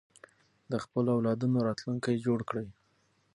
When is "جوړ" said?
2.25-2.39